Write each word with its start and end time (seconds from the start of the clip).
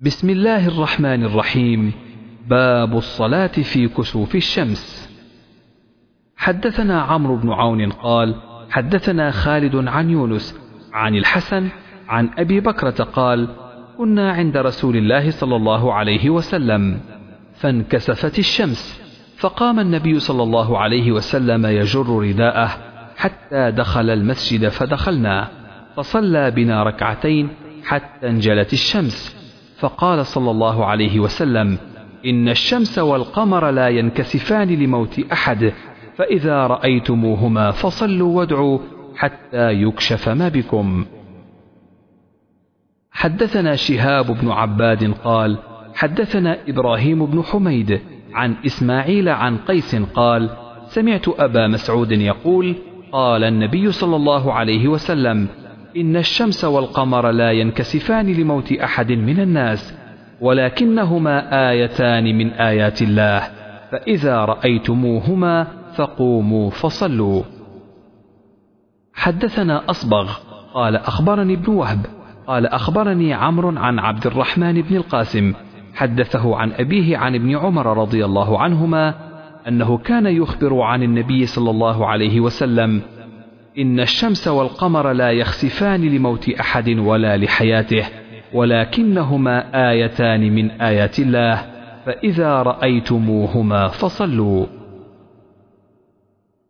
بسم 0.00 0.30
الله 0.30 0.68
الرحمن 0.68 1.24
الرحيم. 1.24 1.92
باب 2.50 2.96
الصلاة 2.96 3.46
في 3.46 3.88
كسوف 3.88 4.34
الشمس. 4.34 5.10
حدثنا 6.36 7.02
عمرو 7.02 7.36
بن 7.36 7.50
عون 7.52 7.92
قال 7.92 8.34
حدثنا 8.70 9.30
خالد 9.30 9.88
عن 9.88 10.10
يونس 10.10 10.60
عن 10.92 11.14
الحسن 11.14 11.68
عن 12.08 12.30
أبي 12.38 12.60
بكرة 12.60 13.04
قال 13.04 13.48
كنا 13.98 14.32
عند 14.32 14.56
رسول 14.56 14.96
الله 14.96 15.30
صلى 15.30 15.56
الله 15.56 15.94
عليه 15.94 16.30
وسلم 16.30 17.00
فانكسفت 17.54 18.38
الشمس 18.38 19.00
فقام 19.38 19.80
النبي 19.80 20.20
صلى 20.20 20.42
الله 20.42 20.78
عليه 20.78 21.12
وسلم 21.12 21.66
يجر 21.66 22.08
رداءه 22.08 22.70
حتى 23.16 23.70
دخل 23.70 24.10
المسجد 24.10 24.68
فدخلنا 24.68 25.48
فصلى 25.96 26.50
بنا 26.50 26.82
ركعتين 26.82 27.48
حتى 27.84 28.28
انجلت 28.28 28.72
الشمس. 28.72 29.33
فقال 29.78 30.26
صلى 30.26 30.50
الله 30.50 30.84
عليه 30.84 31.20
وسلم 31.20 31.78
إن 32.26 32.48
الشمس 32.48 32.98
والقمر 32.98 33.70
لا 33.70 33.88
ينكسفان 33.88 34.68
لموت 34.68 35.20
أحد 35.32 35.72
فإذا 36.16 36.66
رأيتموهما 36.66 37.70
فصلوا 37.70 38.36
وادعوا 38.36 38.78
حتى 39.16 39.72
يكشف 39.72 40.28
ما 40.28 40.48
بكم. 40.48 41.04
حدثنا 43.10 43.76
شهاب 43.76 44.26
بن 44.40 44.50
عباد 44.50 45.12
قال 45.24 45.58
حدثنا 45.94 46.58
إبراهيم 46.68 47.26
بن 47.26 47.42
حميد 47.42 48.00
عن 48.34 48.54
إسماعيل 48.66 49.28
عن 49.28 49.56
قيس 49.56 49.96
قال 49.96 50.50
سمعت 50.86 51.28
أبا 51.28 51.66
مسعود 51.68 52.12
يقول 52.12 52.76
قال 53.12 53.44
النبي 53.44 53.92
صلى 53.92 54.16
الله 54.16 54.52
عليه 54.52 54.88
وسلم 54.88 55.48
إن 55.96 56.16
الشمس 56.16 56.64
والقمر 56.64 57.30
لا 57.30 57.52
ينكسفان 57.52 58.26
لموت 58.26 58.72
أحد 58.72 59.12
من 59.12 59.40
الناس 59.40 59.94
ولكنهما 60.40 61.70
آيتان 61.70 62.24
من 62.24 62.50
آيات 62.50 63.02
الله 63.02 63.40
فإذا 63.92 64.44
رأيتموهما 64.44 65.66
فقوموا 65.96 66.70
فصلوا. 66.70 67.42
حدثنا 69.14 69.90
أصبغ 69.90 70.30
قال 70.74 70.96
أخبرني 70.96 71.54
ابن 71.54 71.72
وهب 71.72 72.06
قال 72.46 72.66
أخبرني 72.66 73.34
عمرو 73.34 73.72
عن 73.76 73.98
عبد 73.98 74.26
الرحمن 74.26 74.82
بن 74.82 74.96
القاسم 74.96 75.54
حدثه 75.94 76.56
عن 76.56 76.72
أبيه 76.72 77.18
عن 77.18 77.34
ابن 77.34 77.56
عمر 77.56 77.96
رضي 77.96 78.24
الله 78.24 78.58
عنهما 78.58 79.14
أنه 79.68 79.98
كان 79.98 80.26
يخبر 80.26 80.80
عن 80.80 81.02
النبي 81.02 81.46
صلى 81.46 81.70
الله 81.70 82.06
عليه 82.06 82.40
وسلم 82.40 83.02
إن 83.78 84.00
الشمس 84.00 84.48
والقمر 84.48 85.12
لا 85.12 85.30
يخسفان 85.30 86.00
لموت 86.00 86.48
أحد 86.48 86.88
ولا 86.88 87.36
لحياته 87.36 88.06
ولكنهما 88.52 89.90
آيتان 89.90 90.54
من 90.54 90.70
آيات 90.70 91.18
الله 91.18 91.66
فإذا 92.06 92.62
رأيتموهما 92.62 93.88
فصلوا. 93.88 94.66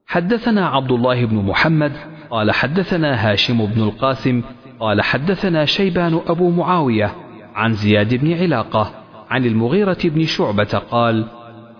حدثنا 0.06 0.68
عبد 0.68 0.92
الله 0.92 1.24
بن 1.24 1.36
محمد 1.36 1.92
قال 2.30 2.50
حدثنا 2.50 3.32
هاشم 3.32 3.66
بن 3.66 3.82
القاسم 3.82 4.42
قال 4.80 5.02
حدثنا 5.02 5.64
شيبان 5.64 6.20
أبو 6.26 6.50
معاوية 6.50 7.14
عن 7.54 7.72
زياد 7.72 8.14
بن 8.14 8.32
علاقة 8.32 8.90
عن 9.30 9.44
المغيرة 9.44 9.98
بن 10.04 10.24
شعبة 10.24 10.82
قال 10.90 11.26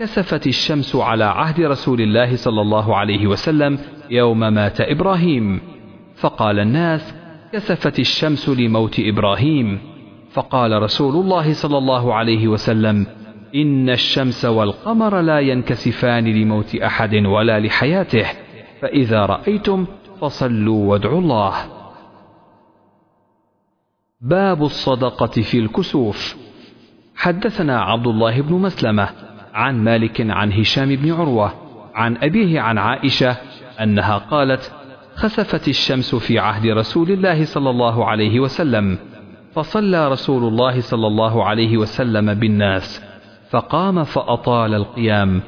كسفت 0.01 0.47
الشمس 0.47 0.97
على 0.97 1.25
عهد 1.25 1.61
رسول 1.61 2.01
الله 2.01 2.37
صلى 2.37 2.61
الله 2.61 2.97
عليه 2.97 3.27
وسلم 3.27 3.79
يوم 4.11 4.41
مات 4.41 4.81
إبراهيم. 4.81 5.61
فقال 6.17 6.59
الناس 6.59 7.15
كسفت 7.53 7.99
الشمس 7.99 8.49
لموت 8.49 9.01
إبراهيم. 9.01 9.79
فقال 10.31 10.83
رسول 10.83 11.15
الله 11.15 11.53
صلى 11.53 11.79
الله 11.79 12.15
عليه 12.15 12.49
وسلم 12.49 13.07
إن 13.55 13.91
الشمس 13.91 14.45
والقمر 14.45 15.21
لا 15.21 15.41
ينكسفان 15.41 16.25
لموت 16.25 16.75
أحد 16.75 17.15
ولا 17.15 17.61
لحياته 17.61 18.27
فإذا 18.81 19.27
رأيتم 19.27 19.87
فصلوا 20.21 20.91
وادعوا 20.91 21.21
الله. 21.21 21.55
باب 24.21 24.63
الصدقة 24.63 25.43
في 25.43 25.59
الكسوف. 25.59 26.37
حدثنا 27.17 27.81
عبد 27.83 28.07
الله 28.07 28.41
بن 28.41 28.55
مسلمة 28.55 29.09
عن 29.55 29.85
مالك 29.85 30.31
عن 30.31 30.53
هشام 30.53 30.97
بن 30.97 31.13
عروة 31.13 31.53
عن 31.95 32.17
أبيه 32.17 32.61
عن 32.61 32.79
عائشة 32.79 33.37
أنها 33.83 34.19
قالت 34.19 34.73
خسفت 35.15 35.69
الشمس 35.69 36.15
في 36.15 36.39
عهد 36.39 36.67
رسول 36.67 37.11
الله 37.11 37.45
صلى 37.45 37.71
الله 37.71 38.05
عليه 38.05 38.41
وسلم 38.41 38.99
فصلى 39.55 40.09
رسول 40.09 40.45
الله 40.45 40.81
صلى 40.81 41.07
الله 41.07 41.45
عليه 41.45 41.77
وسلم 41.77 42.35
بالناس 42.35 43.03
فقام 43.51 44.05
فأطال 44.05 44.75
القيام 44.75 45.41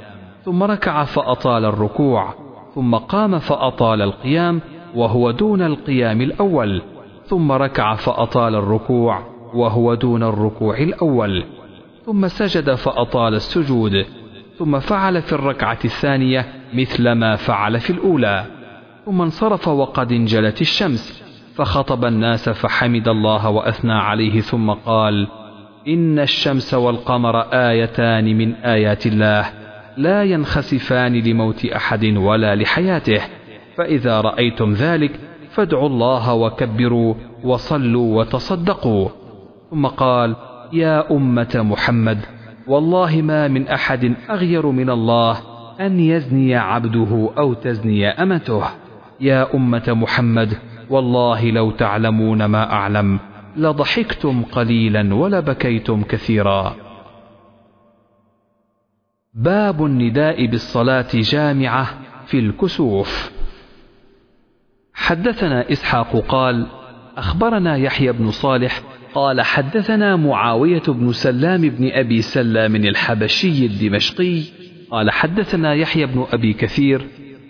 ثم 0.44 0.62
ركع 0.62 1.04
فأطال 1.04 1.64
الركوع 1.64 2.34
ثم 2.74 2.94
قام 2.94 3.38
فأطال 3.38 4.02
القيام 4.02 4.60
وهو 4.94 5.30
دون 5.30 5.62
القيام 5.62 6.20
الأول 6.20 6.82
ثم 7.26 7.52
ركع 7.52 7.94
فأطال 7.94 8.54
الركوع 8.54 9.22
وهو 9.54 9.94
دون 9.94 10.22
الركوع 10.22 10.78
الأول. 10.78 11.44
ثم 12.06 12.28
سجد 12.28 12.74
فأطال 12.74 13.34
السجود 13.34 14.06
ثم 14.58 14.78
فعل 14.78 15.22
في 15.22 15.32
الركعة 15.32 15.78
الثانية 15.84 16.46
مثل 16.74 17.12
ما 17.12 17.36
فعل 17.36 17.80
في 17.80 17.90
الأولى. 17.90 18.46
ثم 19.06 19.22
انصرف 19.22 19.68
وقد 19.68 20.12
انجلت 20.12 20.60
الشمس 20.60 21.22
فخطب 21.54 22.04
الناس 22.04 22.48
فحمد 22.48 23.08
الله 23.08 23.48
وأثنى 23.48 23.92
عليه 23.92 24.40
ثم 24.40 24.70
قال 24.70 25.28
إن 25.88 26.18
الشمس 26.18 26.74
والقمر 26.74 27.40
آيتان 27.40 28.38
من 28.38 28.54
آيات 28.54 29.06
الله 29.06 29.52
لا 29.96 30.24
ينخسفان 30.24 31.12
لموت 31.12 31.64
أحد 31.64 32.04
ولا 32.04 32.54
لحياته 32.54 33.20
فإذا 33.76 34.20
رأيتم 34.20 34.72
ذلك 34.72 35.20
فادعوا 35.50 35.88
الله 35.88 36.34
وكبروا 36.34 37.14
وصلوا 37.44 38.18
وتصدقوا. 38.18 39.08
ثم 39.70 39.86
قال 39.86 40.36
يا 40.72 41.10
أمة 41.10 41.54
محمد 41.54 42.18
والله 42.66 43.22
ما 43.22 43.48
من 43.48 43.68
أحد 43.68 44.14
أغير 44.30 44.66
من 44.66 44.90
الله 44.90 45.38
أن 45.80 46.00
يزني 46.00 46.54
عبده 46.56 47.30
أو 47.38 47.54
تزني 47.54 48.08
أمته. 48.08 48.64
يا 49.20 49.54
أمة 49.54 49.84
محمد 49.88 50.58
والله 50.90 51.50
لو 51.50 51.70
تعلمون 51.70 52.44
ما 52.44 52.72
أعلم 52.72 53.18
لضحكتم 53.56 54.42
قليلا 54.42 55.14
ولبكيتم 55.14 56.02
كثيرا. 56.02 56.76
باب 59.34 59.84
النداء 59.84 60.46
بالصلاة 60.46 61.08
جامعة 61.14 61.88
في 62.26 62.38
الكسوف. 62.38 63.30
حدثنا 64.94 65.72
إسحاق 65.72 66.16
قال 66.16 66.66
أخبرنا 67.16 67.76
يحيى 67.76 68.12
بن 68.12 68.30
صالح 68.30 68.82
قال 69.16 69.40
حدثنا 69.40 70.16
معاوية 70.16 70.82
بن 70.88 71.12
سلام 71.12 71.60
بن 71.60 71.90
أبي 71.92 72.22
سلام 72.22 72.76
الحبشي 72.76 73.66
الدمشقي 73.66 74.42
قال 74.90 75.10
حدثنا 75.10 75.74
يحيى 75.74 76.06
بن 76.06 76.26
أبي 76.32 76.52
كثير 76.52 77.06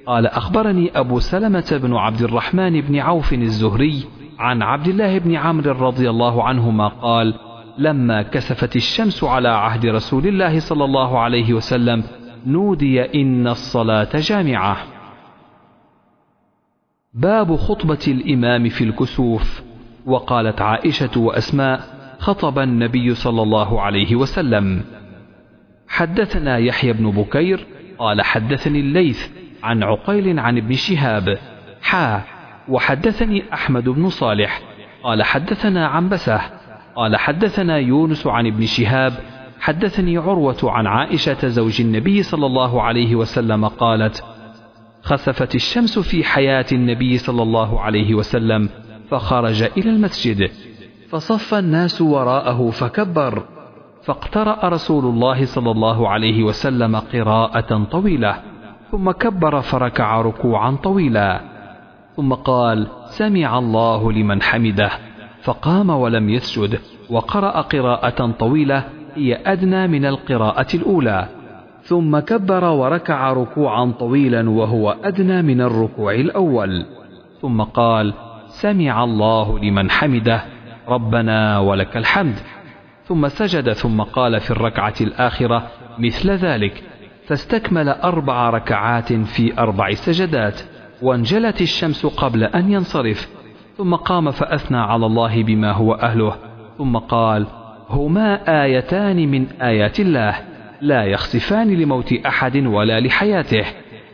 قال 0.07 0.27
أخبرني 0.27 0.91
أبو 0.95 1.19
سلمة 1.19 1.81
بن 1.83 1.95
عبد 1.95 2.23
الرحمن 2.23 2.81
بن 2.81 2.99
عوف 2.99 3.33
الزهري 3.33 4.05
عن 4.39 4.63
عبد 4.63 4.89
الله 4.89 5.19
بن 5.19 5.35
عمرو 5.35 5.89
رضي 5.89 6.11
الله 6.11 6.45
عنهما 6.45 6.89
قال 6.89 7.35
لما 7.79 8.23
كسفت 8.23 8.77
الشمس 8.77 9.25
على 9.25 9.49
عهد 9.49 9.87
رسول 9.87 10.27
الله 10.27 10.59
صلى 10.59 10.85
الله 10.85 11.19
عليه 11.19 11.55
وسلم 11.55 12.05
نودي 12.47 13.23
إن 13.23 13.47
الصلاة 13.47 14.11
جامعة. 14.15 14.77
باب 17.15 17.57
خطبة 17.57 18.05
الإمام 18.09 18.69
في 18.69 18.85
الكسوف. 18.85 19.66
وقالت 20.07 20.63
عائشة 20.63 21.21
وأسماء 21.21 21.81
خطب 22.19 22.59
النبي 22.59 23.15
صلى 23.15 23.43
الله 23.43 23.81
عليه 23.81 24.17
وسلم. 24.17 24.85
حدثنا 25.89 26.59
يحيى 26.59 26.93
بن 26.93 27.11
بكير 27.11 27.67
قال 27.99 28.23
حدثني 28.23 28.81
الليث 28.81 29.29
عن 29.63 29.83
عقيل 29.83 30.39
عن 30.39 30.57
ابن 30.57 30.73
شهاب. 30.73 31.39
حا 31.83 32.23
وحدثني 32.69 33.45
أحمد 33.53 33.89
بن 33.89 34.09
صالح. 34.09 34.61
قال 35.03 35.23
حدثنا 35.23 35.87
عن 35.87 36.09
بسه 36.09 36.41
قال 36.97 37.17
حدثنا 37.17 37.79
يونس 37.79 38.27
عن 38.27 38.47
ابن 38.47 38.67
شهاب. 38.67 39.13
حدثني 39.61 40.17
عروة 40.19 40.59
عن 40.65 40.87
عائشة 40.87 41.49
زوج 41.49 41.81
النبي 41.81 42.23
صلى 42.23 42.47
الله 42.47 42.83
عليه 42.83 43.15
وسلم 43.15 43.69
قالت 43.69 44.25
خسفت 45.03 45.55
الشمس 45.55 45.99
في 45.99 46.25
حياة 46.25 46.67
النبي 46.73 47.19
صلى 47.19 47.43
الله 47.43 47.81
عليه 47.81 48.15
وسلم. 48.15 48.69
فخرج 49.11 49.63
إلى 49.63 49.91
المسجد. 49.91 50.51
فصف 51.09 51.55
الناس 51.55 52.03
وراءه 52.03 52.71
فكبر. 52.71 53.43
فاقترأ 54.03 54.69
رسول 54.69 55.05
الله 55.05 55.45
صلى 55.45 55.71
الله 55.71 56.09
عليه 56.09 56.43
وسلم 56.43 56.97
قراءة 56.97 57.85
طويلة. 57.91 58.37
ثم 58.91 59.11
كبر 59.11 59.61
فركع 59.61 60.21
ركوعا 60.21 60.77
طويلا. 60.83 61.41
ثم 62.17 62.33
قال 62.33 62.87
سمع 63.07 63.59
الله 63.59 64.13
لمن 64.13 64.43
حمده. 64.43 64.91
فقام 65.43 65.91
ولم 65.91 66.31
يسجد. 66.31 66.79
وقرأ 67.11 67.61
قراءة 67.61 68.31
طويلة 68.31 68.85
هي 69.15 69.41
أدنى 69.47 69.87
من 69.87 70.05
القراءة 70.07 70.77
الأولى. 70.77 71.29
ثم 71.83 72.19
كبر 72.19 72.65
وركع 72.65 73.33
ركوعا 73.33 73.93
طويلا 73.99 74.51
وهو 74.51 74.97
أدنى 75.05 75.43
من 75.43 75.61
الركوع 75.61 76.15
الأول. 76.15 76.87
ثم 77.43 77.63
قال 77.63 78.15
سمع 78.57 79.05
الله 79.05 79.59
لمن 79.59 79.91
حمده 79.91 80.43
ربنا 80.89 81.59
ولك 81.59 81.97
الحمد. 81.97 82.35
ثم 83.05 83.29
سجد 83.29 83.73
ثم 83.73 84.03
قال 84.03 84.41
في 84.41 84.51
الركعة 84.51 84.95
الآخرة 85.01 85.67
مثل 85.99 86.31
ذلك. 86.31 86.83
فاستكمل 87.27 87.89
أربع 87.89 88.51
ركعات 88.51 89.13
في 89.13 89.59
أربع 89.59 89.91
سجدات 89.91 90.61
وانجلت 91.03 91.61
الشمس 91.61 92.07
قبل 92.07 92.45
أن 92.45 92.73
ينصرف. 92.73 93.29
ثم 93.77 93.95
قام 93.95 94.31
فأثنى 94.31 94.79
على 94.79 95.07
الله 95.07 95.43
بما 95.43 95.73
هو 95.73 95.93
أهله. 95.95 96.37
ثم 96.79 96.97
قال 96.97 97.47
هما 97.91 98.63
آيتان 98.65 99.29
من 99.29 99.47
آيات 99.63 100.01
الله 100.01 100.35
لا 100.81 101.05
يخسفان 101.05 101.75
لموت 101.75 102.13
أحد 102.13 102.57
ولا 102.57 103.01
لحياته 103.01 103.65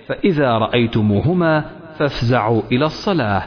فإذا 0.08 0.58
رأيتموهما 0.58 1.64
فافزعوا 1.98 2.62
إلى 2.72 2.84
الصلاة. 2.84 3.42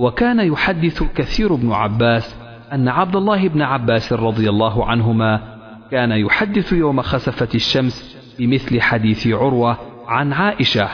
وكان 0.00 0.40
يحدث 0.40 1.02
كثير 1.02 1.54
بن 1.54 1.72
عباس 1.72 2.36
أن 2.72 2.88
عبد 2.88 3.16
الله 3.16 3.48
بن 3.48 3.62
عباس 3.62 4.12
رضي 4.12 4.50
الله 4.50 4.86
عنهما 4.86 5.58
كان 5.90 6.10
يحدث 6.10 6.72
يوم 6.72 7.02
خسفت 7.02 7.54
الشمس 7.54 8.16
بمثل 8.38 8.80
حديث 8.80 9.26
عروة 9.26 9.76
عن 10.06 10.32
عائشة. 10.32 10.88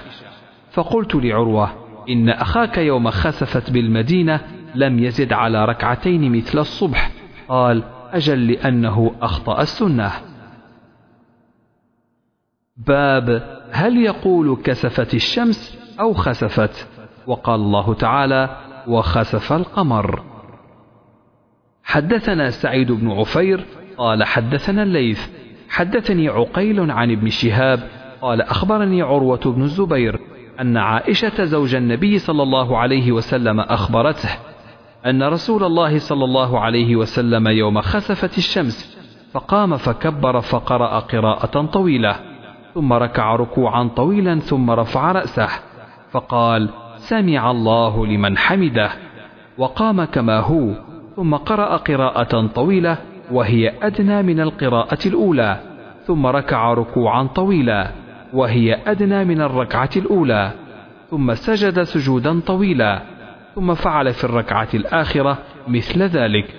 فقلت 0.70 1.14
لعروة 1.14 1.72
إن 2.08 2.28
أخاك 2.28 2.78
يوم 2.78 3.10
خسفت 3.10 3.70
بالمدينة 3.70 4.40
لم 4.74 4.98
يزد 4.98 5.32
على 5.32 5.64
ركعتين 5.64 6.36
مثل 6.36 6.58
الصبح. 6.58 7.10
قال 7.48 7.82
أجل 8.12 8.46
لأنه 8.46 9.14
أخطأ 9.22 9.62
السنة. 9.62 10.12
باب 12.76 13.56
هل 13.70 13.96
يقول 13.96 14.56
كسفت 14.64 15.14
الشمس 15.14 15.78
أو 16.00 16.12
خسفت؟ 16.12 16.88
وقال 17.26 17.60
الله 17.60 17.94
تعالى 17.94 18.65
وخسف 18.88 19.52
القمر. 19.52 20.22
حدثنا 21.84 22.50
سعيد 22.50 22.92
بن 22.92 23.10
عفير 23.10 23.64
قال 23.98 24.24
حدثنا 24.24 24.82
الليث. 24.82 25.28
حدثني 25.68 26.28
عقيل 26.28 26.90
عن 26.90 27.10
ابن 27.10 27.30
شهاب 27.30 27.80
قال 28.22 28.42
أخبرني 28.42 29.02
عروة 29.02 29.40
بن 29.44 29.62
الزبير 29.62 30.20
أن 30.60 30.76
عائشة 30.76 31.44
زوج 31.44 31.74
النبي 31.74 32.18
صلى 32.18 32.42
الله 32.42 32.78
عليه 32.78 33.12
وسلم 33.12 33.60
أخبرته 33.60 34.30
أن 35.06 35.22
رسول 35.22 35.64
الله 35.64 35.98
صلى 35.98 36.24
الله 36.24 36.60
عليه 36.60 36.96
وسلم 36.96 37.48
يوم 37.48 37.80
خسفت 37.80 38.38
الشمس 38.38 38.96
فقام 39.32 39.76
فكبر 39.76 40.40
فقرأ 40.40 40.98
قراءة 40.98 41.66
طويلة 41.66 42.16
ثم 42.74 42.92
ركع 42.92 43.36
ركوعا 43.36 43.90
طويلا 43.96 44.38
ثم 44.38 44.70
رفع 44.70 45.12
رأسه 45.12 45.48
فقال 46.10 46.68
سمع 46.96 47.50
الله 47.50 48.06
لمن 48.06 48.38
حمده 48.38 48.90
وقام 49.58 50.04
كما 50.04 50.40
هو 50.40 50.70
ثم 51.16 51.34
قرأ 51.34 51.76
قراءة 51.76 52.46
طويلة 52.46 52.98
وهي 53.30 53.72
أدنى 53.82 54.22
من 54.22 54.40
القراءة 54.40 54.98
الأولى 55.06 55.60
ثم 56.06 56.26
ركع 56.26 56.74
ركوعا 56.74 57.22
طويلا 57.26 57.90
وهي 58.32 58.78
أدنى 58.86 59.24
من 59.24 59.40
الركعة 59.40 59.90
الأولى 59.96 60.50
ثم 61.10 61.34
سجد 61.34 61.82
سجودا 61.82 62.40
طويلا 62.40 63.02
ثم 63.54 63.74
فعل 63.74 64.12
في 64.12 64.24
الركعة 64.24 64.68
الآخرة 64.74 65.38
مثل 65.68 66.02
ذلك 66.02 66.54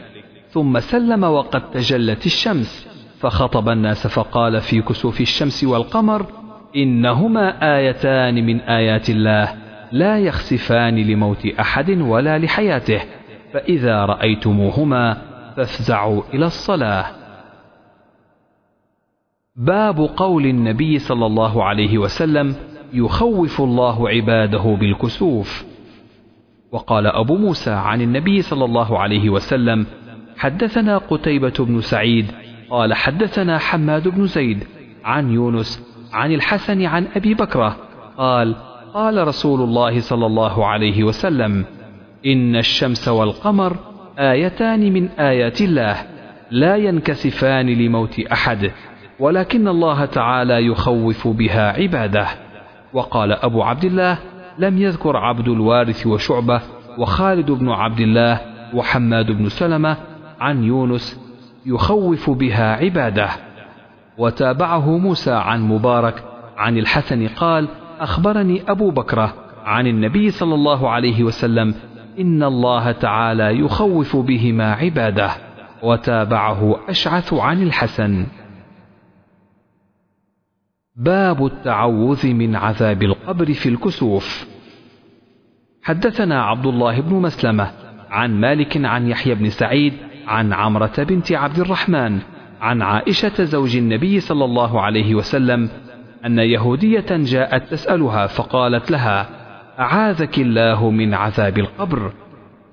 ثم 0.50 0.80
سلم 0.80 1.24
وقد 1.24 1.72
تجلت 1.72 2.26
الشمس 2.26 2.88
فخطب 3.20 3.70
الناس 3.70 4.08
فقال 4.08 4.62
في 4.62 4.82
كسوف 4.82 5.22
الشمس 5.22 5.64
والقمر 5.64 6.26
إنهما 6.76 7.76
آيتان 7.78 8.46
من 8.46 8.60
آيات 8.62 9.10
الله. 9.10 9.67
لا 9.92 10.20
يخسفان 10.20 10.96
لموت 10.96 11.46
أحد 11.46 11.90
ولا 11.90 12.38
لحياته 12.38 13.02
فإذا 13.54 14.06
رأيتموهما 14.06 15.18
فافزعوا 15.58 16.24
إلى 16.34 16.46
الصلاة. 16.46 17.06
باب 19.56 20.00
قول 20.00 20.46
النبي 20.46 21.00
صلى 21.00 21.26
الله 21.26 21.64
عليه 21.64 21.98
وسلم 21.98 22.56
يخوف 22.94 23.62
الله 23.62 24.10
عباده 24.10 24.78
بالكسوف. 24.80 25.66
وقال 26.72 27.08
أبو 27.08 27.38
موسى 27.38 27.72
عن 27.72 28.02
النبي 28.02 28.42
صلى 28.42 28.66
الله 28.66 29.00
عليه 29.00 29.30
وسلم 29.30 29.86
حدثنا 30.38 30.98
قتيبة 30.98 31.54
بن 31.60 31.82
سعيد 31.82 32.32
قال 32.70 32.94
حدثنا 32.94 33.58
حماد 33.58 34.08
بن 34.08 34.26
زيد 34.26 34.64
عن 35.04 35.32
يونس 35.32 35.84
عن 36.14 36.32
الحسن 36.34 36.86
عن 36.86 37.08
أبي 37.16 37.34
بكرة 37.34 37.78
قال 38.18 38.56
قال 38.94 39.28
رسول 39.28 39.62
الله 39.62 40.00
صلى 40.00 40.26
الله 40.26 40.66
عليه 40.66 41.04
وسلم 41.04 41.66
إن 42.26 42.56
الشمس 42.56 43.08
والقمر 43.08 43.78
آيتان 44.20 44.94
من 44.94 45.10
آيات 45.10 45.62
الله 45.62 45.96
لا 46.52 46.76
ينكسفان 46.76 47.66
لموت 47.66 48.20
أحد 48.20 48.72
ولكن 49.20 49.68
الله 49.68 50.06
تعالى 50.06 50.66
يخوف 50.66 51.28
بها 51.28 51.72
عباده. 51.82 52.28
وقال 52.94 53.32
أبو 53.32 53.64
عبد 53.64 53.86
الله 53.86 54.18
لم 54.58 54.78
يذكر 54.82 55.18
عبد 55.18 55.48
الوارث 55.48 56.08
وشعبة 56.08 56.62
وخالد 56.98 57.52
بن 57.52 57.70
عبد 57.70 58.00
الله 58.00 58.42
وحماد 58.74 59.32
بن 59.32 59.50
سلمة 59.50 59.98
عن 60.40 60.64
يونس 60.64 61.22
يخوف 61.66 62.30
بها 62.30 62.76
عباده. 62.76 63.30
وتابعه 64.18 64.98
موسى 64.98 65.32
عن 65.32 65.62
مبارك 65.62 66.24
عن 66.58 66.78
الحسن 66.78 67.28
قال 67.28 67.68
أخبرني 68.04 68.72
أبو 68.72 68.92
بكرة 68.92 69.34
عن 69.66 69.88
النبي 69.88 70.32
صلى 70.32 70.56
الله 70.56 70.90
عليه 70.90 71.24
وسلم 71.24 71.76
إن 72.20 72.44
الله 72.44 72.92
تعالى 72.92 73.60
يخوف 73.60 74.18
بهما 74.18 74.74
عباده 74.74 75.32
وتابعه 75.84 76.80
أشعث 76.90 77.34
عن 77.34 77.64
الحسن. 77.64 78.26
باب 80.96 81.46
التعوذ 81.46 82.28
من 82.28 82.56
عذاب 82.56 83.04
القبر 83.04 83.54
في 83.54 83.70
الكسوف. 83.70 84.48
حدثنا 85.84 86.44
عبد 86.44 86.66
الله 86.66 87.02
بن 87.02 87.16
مسلمة 87.16 87.72
عن 88.10 88.40
مالك 88.40 88.86
عن 88.86 89.08
يحيى 89.08 89.36
بن 89.36 89.50
سعيد 89.50 89.94
عن 90.28 90.54
عمرة 90.54 90.94
بنت 90.98 91.32
عبد 91.32 91.60
الرحمن 91.60 92.20
عن 92.62 92.82
عائشة 92.82 93.44
زوج 93.44 93.78
النبي 93.78 94.20
صلى 94.20 94.46
الله 94.46 94.82
عليه 94.82 95.16
وسلم 95.16 95.70
أن 96.28 96.40
يهودية 96.40 97.06
جاءت 97.10 97.72
تسألها 97.72 98.28
فقالت 98.28 98.92
لها 98.92 99.30
أعاذك 99.80 100.40
الله 100.40 100.90
من 100.90 101.14
عذاب 101.14 101.58
القبر؟ 101.58 102.12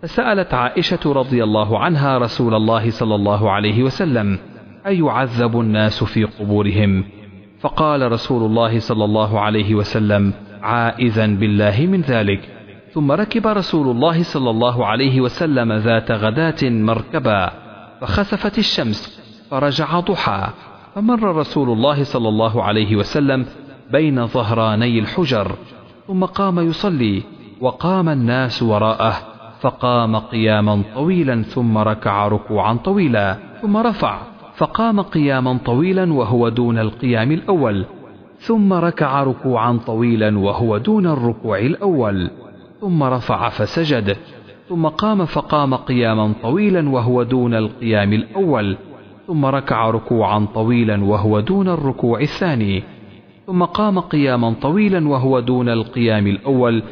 فسألت 0.02 0.54
عائشة 0.54 1.12
رضي 1.12 1.44
الله 1.44 1.78
عنها 1.78 2.18
رسول 2.18 2.54
الله 2.54 2.90
صلى 2.90 3.14
الله 3.14 3.50
عليه 3.50 3.82
وسلم 3.82 4.38
أيعذب 4.87 5.61
الناس 5.61 6.04
في 6.04 6.25
قبورهم؟ 6.25 7.04
فقال 7.61 8.12
رسول 8.12 8.42
الله 8.42 8.78
صلى 8.78 9.04
الله 9.04 9.40
عليه 9.40 9.75
وسلم 9.75 10.32
عائذا 10.62 11.26
بالله 11.26 11.87
من 11.87 12.00
ذلك. 12.00 12.40
ثم 12.92 13.12
ركب 13.12 13.46
رسول 13.46 13.90
الله 13.90 14.23
صلى 14.23 14.50
الله 14.50 14.87
عليه 14.87 15.20
وسلم 15.20 15.73
ذات 15.73 16.11
غداة 16.11 16.70
مركبا 16.70 17.50
فخسفت 18.00 18.58
الشمس 18.58 19.20
فرجع 19.50 20.00
ضحى. 20.00 20.49
فمر 20.94 21.36
رسول 21.36 21.70
الله 21.70 22.04
صلى 22.04 22.28
الله 22.28 22.62
عليه 22.62 22.96
وسلم 22.96 23.46
بين 23.92 24.26
ظهراني 24.26 24.98
الحجر 24.98 25.52
ثم 26.06 26.24
قام 26.24 26.58
يصلي 26.58 27.22
وقام 27.60 28.08
الناس 28.08 28.62
وراءه 28.62 29.14
فقام 29.60 30.16
قياما 30.16 30.82
طويلا 30.94 31.42
ثم 31.42 31.78
ركع 31.78 32.28
ركوعا 32.28 32.74
طويلا 32.74 33.38
ثم 33.62 33.76
رفع 33.76 34.18
فقام 34.56 35.00
قياما 35.00 35.58
طويلا 35.64 36.12
وهو 36.12 36.48
دون 36.48 36.78
القيام 36.78 37.32
الأول 37.32 37.84
ثم 38.38 38.72
ركع 38.72 39.22
ركوعا 39.22 39.78
طويلا 39.86 40.38
وهو 40.38 40.78
دون 40.78 41.06
الركوع 41.06 41.58
الأول 41.58 42.30
ثم 42.80 43.02
رفع 43.02 43.48
فسجد 43.48 44.16
ثم 44.68 44.86
قام 44.86 45.24
فقام 45.24 45.74
قياما 45.74 46.32
طويلا 46.42 46.88
وهو 46.88 47.22
دون 47.22 47.54
القيام 47.54 48.12
الأول. 48.12 48.76
ثم 49.26 49.44
ركع 49.46 49.90
ركوعا 49.90 50.46
طويلا 50.54 51.04
وهو 51.04 51.40
دون 51.40 51.68
الركوع 51.68 52.20
الثاني 52.20 52.82
ثم 53.46 53.64
قام 53.64 54.00
قياما 54.00 54.54
طويلا 54.62 55.08
وهو 55.08 55.40
دون 55.40 55.68
القيام 55.68 56.26
الأول 56.26 56.82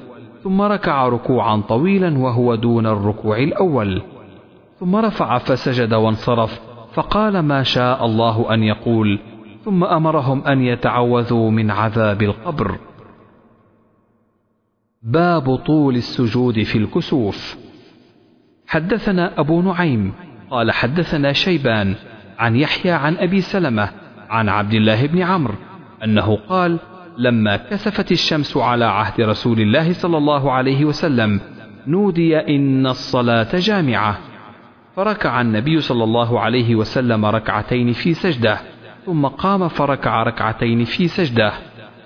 ثم 0.43 0.63
ركع 0.63 1.09
ركوعا 1.09 1.57
طويلا 1.57 2.19
وهو 2.19 2.55
دون 2.55 2.87
الركوع 2.87 3.39
الأول 3.39 4.03
ثم 4.81 4.97
رفع 4.97 5.39
فسجد 5.39 5.95
وانصرف 5.95 6.61
فقال 6.93 7.39
ما 7.39 7.63
شاء 7.63 8.07
الله 8.07 8.55
أن 8.55 8.63
يقول 8.63 9.19
ثم 9.65 9.85
أمرهم 9.85 10.45
أن 10.45 10.63
يتعوذوا 10.63 11.51
من 11.51 11.71
عذاب 11.71 12.23
القبر. 12.23 12.79
باب 15.03 15.57
طول 15.57 15.97
السجود 15.97 16.63
في 16.63 16.79
الكسوف. 16.79 17.57
حدثنا 18.67 19.41
أبو 19.41 19.63
نعيم 19.63 20.13
قال 20.51 20.71
حدثنا 20.71 21.33
شيبان 21.33 21.95
عن 22.39 22.57
يحيى 22.57 22.93
عن 22.93 23.17
أبي 23.17 23.41
سلمة 23.41 23.89
عن 24.31 24.49
عبد 24.49 24.75
الله 24.75 25.07
بن 25.07 25.23
عمرو 25.23 25.55
أنه 26.05 26.37
قال 26.49 26.79
لما 27.19 27.57
كسفت 27.57 28.13
الشمس 28.13 28.57
على 28.57 28.85
عهد 28.85 29.21
رسول 29.21 29.61
الله 29.61 29.93
صلى 29.93 30.17
الله 30.19 30.53
عليه 30.53 30.85
وسلم 30.85 31.41
نودي 31.87 32.39
إن 32.39 32.87
الصلاة 32.87 33.49
جامعة. 33.55 34.19
فركع 34.97 35.41
النبي 35.41 35.81
صلى 35.81 36.05
الله 36.05 36.41
عليه 36.41 36.75
وسلم 36.75 37.25
ركعتين 37.25 37.93
في 37.93 38.15
سجدة 38.15 38.59
ثم 39.07 39.27
قام 39.27 39.69
فركع 39.69 40.23
ركعتين 40.23 40.85
في 40.85 41.09
سجدة 41.09 41.53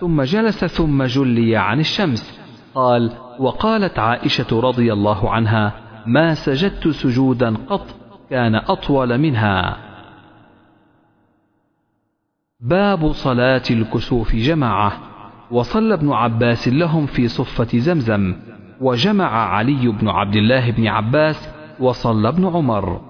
ثم 0.01 0.23
جلس 0.23 0.65
ثم 0.65 1.03
جلي 1.03 1.57
عن 1.57 1.81
الشمس. 1.81 2.41
قال 2.75 3.13
وقالت 3.39 3.99
عائشة 3.99 4.61
رضي 4.61 4.93
الله 4.93 5.31
عنها 5.31 5.73
ما 6.07 6.35
سجدت 6.35 6.89
سجودا 6.89 7.55
قط 7.69 7.87
كان 8.31 8.55
أطول 8.55 9.19
منها. 9.19 9.86
باب 12.61 13.13
صلاة 13.13 13.63
الكسوف 13.71 14.37
جماعة. 14.37 14.93
وصلى 15.51 15.95
ابن 15.95 16.13
عباس 16.13 16.69
لهم 16.69 17.07
في 17.07 17.29
صفة 17.29 17.79
زمزم 17.79 18.35
وجمع 18.81 19.55
علي 19.55 19.89
بن 19.89 20.09
عبد 20.09 20.37
الله 20.37 20.71
بن 20.71 20.87
عباس 20.87 21.49
وصلى 21.81 22.29
ابن 22.29 22.47
عمر. 22.47 23.01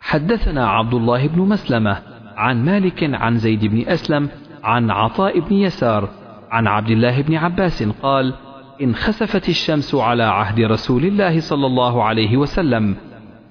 حدثنا 0.00 0.68
عبد 0.68 0.94
الله 0.94 1.26
بن 1.28 1.40
مسلمة 1.40 2.02
عن 2.36 2.64
مالك 2.64 3.14
عن 3.14 3.36
زيد 3.36 3.64
بن 3.64 3.88
أسلم 3.88 4.28
عن 4.64 4.90
عطاء 4.90 5.40
بن 5.40 5.54
يسار 5.54 6.08
عن 6.50 6.66
عبد 6.66 6.90
الله 6.90 7.22
بن 7.22 7.34
عباس 7.34 7.82
قال 7.82 8.34
انخسفت 8.82 9.48
الشمس 9.48 9.94
على 9.94 10.22
عهد 10.22 10.60
رسول 10.60 11.04
الله 11.04 11.40
صلى 11.40 11.66
الله 11.66 12.04
عليه 12.04 12.36
وسلم 12.36 12.96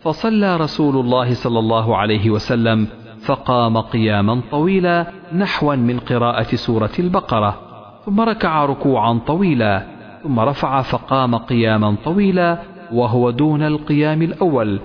فصلى 0.02 0.58
رسول 0.58 0.96
الله 0.96 1.34
صلى 1.34 1.60
الله 1.60 1.98
عليه 1.98 2.30
وسلم 2.30 2.88
فقام 3.26 3.78
قياما 3.78 4.42
طويلا 4.52 5.08
نحوا 5.34 5.76
من 5.76 6.00
قراءة 6.00 6.56
سورة 6.56 6.96
البقرة 7.00 7.60
ثم 8.06 8.22
ركع 8.22 8.66
ركوعا 8.66 9.20
طويلا 9.28 9.86
ثم 10.24 10.40
رفع 10.40 10.82
فقام 10.82 11.36
قياما 11.36 11.96
طويلا 12.06 12.58
وهو 12.92 13.30
دون 13.30 13.62
القيام 13.62 14.22
الأول 14.22 14.80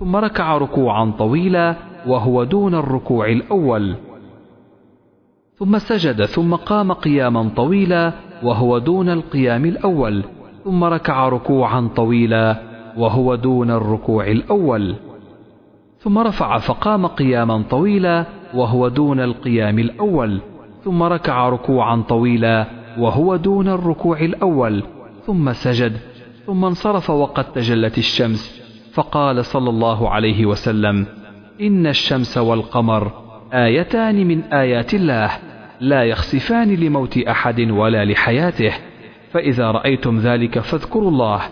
ثم 0.00 0.16
ركع 0.16 0.56
ركوعا 0.58 1.12
طويلا 1.18 1.76
وهو 2.06 2.44
دون 2.44 2.74
الركوع 2.74 3.28
الأول. 3.28 3.96
ثم 5.58 5.78
سجد 5.78 6.24
ثم 6.24 6.54
قام 6.54 6.92
قياما 6.92 7.50
طويلا 7.56 8.12
وهو 8.42 8.78
دون 8.78 9.08
القيام 9.08 9.64
الأول 9.64 10.24
ثم 10.64 10.84
ركع 10.84 11.28
ركوعا 11.28 11.88
طويلا 11.96 12.56
وهو 12.96 13.34
دون 13.34 13.70
الركوع 13.70 14.26
الأول. 14.26 14.94
ثم 16.06 16.18
رفع 16.18 16.58
فقام 16.58 17.06
قياما 17.06 17.62
طويلا 17.70 18.26
وهو 18.54 18.88
دون 18.88 19.20
القيام 19.20 19.78
الأول 19.78 20.40
ثم 20.84 21.02
ركع 21.02 21.48
ركوعا 21.48 22.02
طويلا 22.08 22.66
وهو 22.98 23.36
دون 23.36 23.68
الركوع 23.68 24.20
الأول 24.20 24.82
ثم 25.26 25.52
سجد 25.52 25.96
ثم 26.46 26.64
انصرف 26.64 27.10
وقد 27.10 27.44
تجلت 27.44 27.98
الشمس 27.98 28.62
فقال 28.94 29.44
صلى 29.44 29.70
الله 29.70 30.10
عليه 30.10 30.46
وسلم 30.46 31.06
إن 31.60 31.86
الشمس 31.86 32.38
والقمر 32.38 33.12
آيتان 33.52 34.26
من 34.26 34.42
آيات 34.42 34.94
الله 34.94 35.30
لا 35.80 36.04
يخسفان 36.04 36.74
لموت 36.74 37.18
أحد 37.18 37.60
ولا 37.70 38.04
لحياته 38.04 38.72
فإذا 39.32 39.70
رأيتم 39.70 40.18
ذلك 40.18 40.58
فاذكروا 40.58 41.10
الله. 41.10 41.42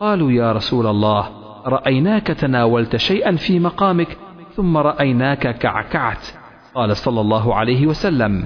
قالوا 0.00 0.32
يا 0.32 0.52
رسول 0.52 0.86
الله 0.86 1.43
رأيناك 1.66 2.26
تناولت 2.26 2.96
شيئا 2.96 3.36
في 3.36 3.58
مقامك 3.58 4.16
ثم 4.56 4.76
رأيناك 4.76 5.58
كعكعت. 5.58 6.26
قال 6.74 6.96
صلى 6.96 7.20
الله 7.20 7.54
عليه 7.54 7.86
وسلم 7.86 8.44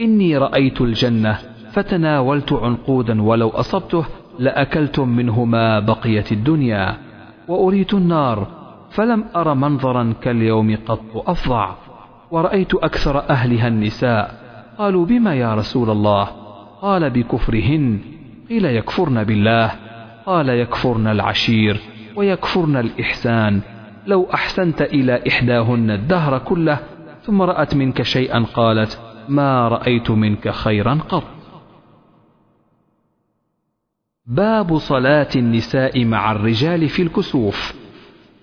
إني 0.00 0.36
رأيت 0.36 0.80
الجنة 0.80 1.38
فتناولت 1.72 2.52
عنقودا 2.52 3.22
ولو 3.22 3.48
أصبته 3.48 4.04
لأكلتم 4.38 5.08
منه 5.08 5.44
ما 5.44 5.80
بقيت 5.80 6.32
الدنيا 6.32 6.96
وأريت 7.48 7.94
النار 7.94 8.46
فلم 8.90 9.24
أر 9.36 9.54
منظرا 9.54 10.14
كاليوم 10.22 10.76
قط 10.86 11.28
أفظع. 11.28 11.74
ورأيت 12.30 12.74
أكثر 12.74 13.30
أهلها 13.30 13.68
النساء. 13.68 14.34
قالوا 14.78 15.06
بما 15.06 15.34
يا 15.34 15.54
رسول 15.54 15.90
الله؟ 15.90 16.24
قال 16.82 17.10
بكفرهن. 17.10 17.98
قيل 18.48 18.64
يكفرن 18.64 19.24
بالله؟ 19.24 19.72
قال 20.26 20.48
يكفرن 20.48 21.06
العشير. 21.06 21.89
ويكفرن 22.16 22.76
الإحسان. 22.76 23.60
لو 24.06 24.28
أحسنت 24.34 24.82
إلى 24.82 25.22
إحداهن 25.28 25.90
الدهر 25.90 26.38
كله 26.38 26.78
ثم 27.22 27.42
رأت 27.42 27.74
منك 27.74 28.02
شيئا 28.02 28.44
قالت 28.54 29.00
ما 29.28 29.68
رأيت 29.68 30.10
منك 30.10 30.48
خيرا 30.48 30.98
قط. 31.08 31.24
باب 34.26 34.78
صلاة 34.78 35.28
النساء 35.36 36.04
مع 36.04 36.32
الرجال 36.32 36.88
في 36.88 37.02
الكسوف. 37.02 37.74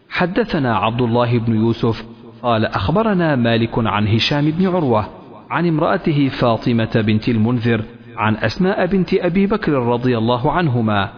حدثنا 0.10 0.78
عبد 0.78 1.02
الله 1.02 1.40
بن 1.40 1.56
يوسف 1.56 2.06
قال 2.44 2.66
أخبرنا 2.66 3.36
مالك 3.36 3.72
عن 3.78 4.08
هشام 4.08 4.52
بن 4.52 4.68
عروة 4.68 5.08
عن 5.50 5.68
امرأته 5.68 6.28
فاطمة 6.28 6.92
بنت 6.96 7.30
المنذر 7.30 7.84
عن 8.18 8.36
أسماء 8.36 8.86
بنت 8.86 9.14
أبي 9.14 9.48
بكر 9.48 9.72
رضي 9.72 10.18
الله 10.18 10.52
عنهما 10.52 11.10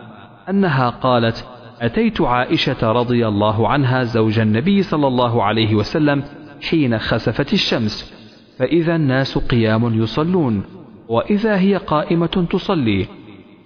أنها 0.50 0.90
قالت 0.90 1.48
أتيت 1.82 2.22
عائشة 2.22 2.92
رضي 2.92 3.28
الله 3.28 3.68
عنها 3.70 4.04
زوج 4.04 4.40
النبي 4.40 4.84
صلى 4.84 5.08
الله 5.08 5.44
عليه 5.44 5.76
وسلم 5.76 6.24
حين 6.70 7.00
خسفت 7.00 7.54
الشمس 7.54 8.14
فإذا 8.60 8.96
الناس 8.96 9.38
قيام 9.38 10.04
يصلون 10.04 10.64
وإذا 11.08 11.60
هي 11.60 11.76
قائمة 11.76 12.48
تصلي. 12.52 13.06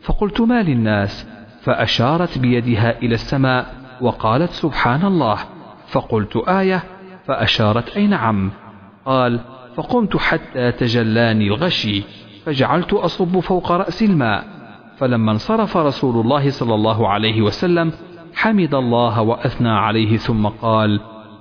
فقلت 0.02 0.42
ما 0.42 0.64
للناس؟ 0.64 1.28
فأشارت 1.62 2.38
بيدها 2.38 3.00
إلى 3.00 3.16
السماء 3.16 3.76
وقالت 4.02 4.52
سبحان 4.52 5.06
الله. 5.06 5.38
فقلت 5.88 6.38
آية 6.38 6.84
فأشارت 7.26 7.98
أي 7.98 8.08
نعم. 8.08 8.52
قال 9.06 9.40
فقمت 9.76 10.18
حتى 10.18 10.72
تجلاني 10.72 11.48
الغشي 11.48 12.04
فجعلت 12.46 12.94
أصب 12.94 13.40
فوق 13.40 13.72
رأس 13.72 14.04
الماء. 14.04 14.63
فلما 14.98 15.32
انصرف 15.32 15.78
رسول 15.78 16.26
الله 16.26 16.50
صلى 16.50 16.76
الله 16.76 17.08
عليه 17.08 17.42
وسلم 17.42 17.92
حمد 18.34 18.76
الله 18.76 19.22
وأثنى 19.22 19.70
عليه 19.70 20.18
ثم 20.18 20.48
قال 20.48 21.00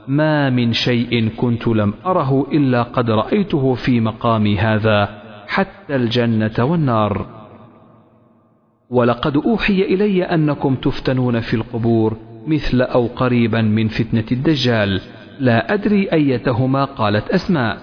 ما 0.09 0.51
من 0.51 0.73
شيء 0.73 1.29
كنت 1.29 1.69
لم 1.69 1.95
أره 2.07 2.47
إلا 2.53 2.83
قد 2.83 3.11
رأيته 3.11 3.75
في 3.75 4.01
مقامي 4.01 4.59
هذا 4.59 5.09
حتى 5.47 5.97
الجنة 5.97 6.55
والنار. 6.59 7.27
ولقد 8.91 9.37
أوحي 9.37 9.83
إلي 9.83 10.23
أنكم 10.23 10.75
تفتنون 10.75 11.41
في 11.41 11.55
القبور 11.55 12.17
مثل 12.47 12.83
أو 12.83 13.07
قريبا 13.07 13.63
من 13.63 13.89
فتنة 13.89 14.25
الدجال. 14.33 15.01
لا 15.41 15.75
أدري 15.75 16.13
أيتهما 16.13 16.85
قالت 16.85 17.29
أسماء. 17.29 17.79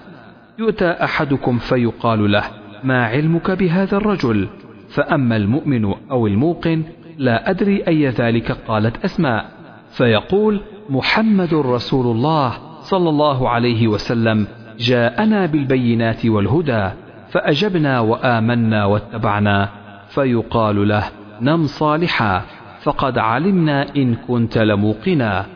يؤتى 0.58 0.90
أحدكم 0.90 1.58
فيقال 1.58 2.32
له 2.32 2.44
ما 2.84 3.06
علمك 3.06 3.50
بهذا 3.50 3.96
الرجل؟ 3.96 4.48
فأما 4.94 5.36
المؤمن 5.36 5.94
أو 6.10 6.26
الموقن 6.26 6.82
لا 7.18 7.50
أدري 7.50 7.82
أي 7.88 8.08
ذلك 8.08 8.52
قالت 8.52 9.04
أسماء 9.04 9.50
فيقول 9.90 10.60
محمد 10.90 11.54
رسول 11.54 12.16
الله 12.16 12.52
صلى 12.80 13.08
الله 13.08 13.48
عليه 13.48 13.88
وسلم 13.88 14.46
جاءنا 14.78 15.46
بالبينات 15.46 16.26
والهدى 16.26 16.90
فأجبنا 17.30 18.00
وآمنا 18.00 18.84
واتبعنا. 18.84 19.68
فيقال 20.08 20.88
له 20.88 21.04
نم 21.40 21.66
صالحا 21.66 22.42
فقد 22.82 23.18
علمنا 23.18 23.96
إن 23.96 24.14
كنت 24.14 24.58
لموقنا. 24.58 25.46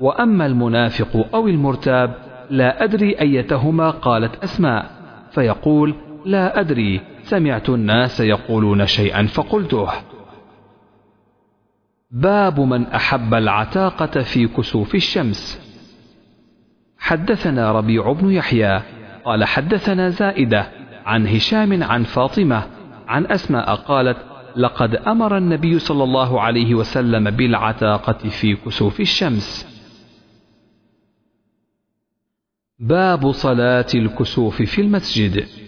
وأما 0.00 0.46
المنافق 0.46 1.26
أو 1.34 1.48
المرتاب 1.48 2.14
لا 2.50 2.84
أدري 2.84 3.20
أيتهما 3.20 3.90
قالت 3.90 4.44
أسماء 4.44 4.86
فيقول 5.30 5.94
لا 6.24 6.60
أدري 6.60 7.00
سمعت 7.28 7.68
الناس 7.68 8.20
يقولون 8.20 8.86
شيئا 8.86 9.26
فقلته. 9.26 9.88
باب 12.10 12.60
من 12.60 12.86
أحب 12.86 13.34
العتاقة 13.34 14.22
في 14.22 14.46
كسوف 14.48 14.94
الشمس. 14.94 15.60
حدثنا 16.98 17.72
ربيع 17.72 18.12
بن 18.12 18.30
يحيى 18.30 18.82
قال 19.24 19.44
حدثنا 19.44 20.08
زائدة 20.08 20.70
عن 21.04 21.26
هشام 21.26 21.82
عن 21.82 22.02
فاطمة 22.02 22.62
عن 23.08 23.26
أسماء 23.26 23.74
قالت 23.74 24.16
لقد 24.56 24.94
أمر 24.94 25.36
النبي 25.36 25.78
صلى 25.78 26.04
الله 26.04 26.40
عليه 26.40 26.74
وسلم 26.74 27.30
بالعتاقة 27.30 28.28
في 28.28 28.56
كسوف 28.56 29.00
الشمس. 29.00 29.66
باب 32.78 33.32
صلاة 33.32 33.86
الكسوف 33.94 34.62
في 34.62 34.80
المسجد. 34.80 35.67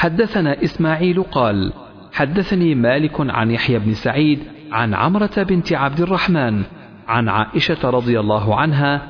حدثنا 0.00 0.64
إسماعيل 0.64 1.22
قال 1.22 1.72
حدثني 2.12 2.74
مالك 2.74 3.20
عن 3.20 3.50
يحيى 3.50 3.78
بن 3.78 3.92
سعيد 3.92 4.38
عن 4.72 4.94
عمرة 4.94 5.42
بنت 5.42 5.72
عبد 5.72 6.00
الرحمن 6.00 6.62
عن 7.08 7.28
عائشة 7.28 7.90
رضي 7.90 8.20
الله 8.20 8.60
عنها 8.60 9.02